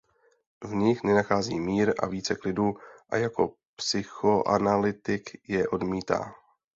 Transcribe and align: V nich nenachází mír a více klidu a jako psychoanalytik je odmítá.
V 0.63 0.73
nich 0.73 1.03
nenachází 1.03 1.59
mír 1.59 1.93
a 1.99 2.05
více 2.07 2.35
klidu 2.35 2.73
a 3.09 3.17
jako 3.17 3.53
psychoanalytik 3.75 5.49
je 5.49 5.67
odmítá. 5.67 6.33